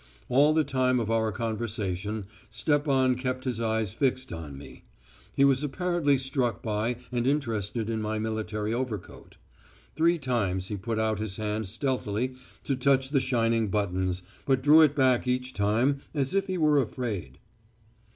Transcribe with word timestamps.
All 0.29 0.51
the 0.55 0.63
time 0.63 0.99
of 0.99 1.11
our 1.11 1.31
conversation 1.31 2.25
Stepan 2.49 3.13
kept 3.13 3.43
his 3.43 3.61
eyes 3.61 3.93
fixed 3.93 4.33
on 4.33 4.57
me. 4.57 4.83
He 5.35 5.45
was 5.45 5.63
apparently 5.63 6.17
struck 6.17 6.63
by 6.63 6.95
and 7.11 7.27
interested 7.27 7.87
in 7.87 8.01
my 8.01 8.17
military 8.17 8.73
overcoat. 8.73 9.37
Three 9.95 10.17
times 10.17 10.69
he 10.69 10.75
put 10.75 10.97
out 10.97 11.19
his 11.19 11.35
hand 11.35 11.67
stealthily 11.67 12.33
to 12.63 12.75
touch 12.75 13.11
the 13.11 13.19
shining 13.19 13.67
buttons, 13.67 14.23
but 14.47 14.63
drew 14.63 14.81
it 14.81 14.95
back 14.95 15.27
each 15.27 15.53
time 15.53 16.01
as 16.15 16.33
if 16.33 16.47
he 16.47 16.57
were 16.57 16.81
afraid. 16.81 17.37